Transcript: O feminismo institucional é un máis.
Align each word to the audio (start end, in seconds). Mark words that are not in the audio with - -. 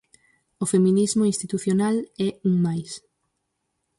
O 0.63 0.65
feminismo 0.73 1.23
institucional 1.31 1.95
é 2.27 2.29
un 2.49 2.53
máis. 2.65 2.91